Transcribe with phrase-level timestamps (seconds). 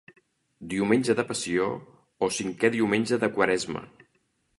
[0.69, 1.67] Diumenge de Passió
[2.29, 3.85] o Cinquè Diumenge de Quaresma.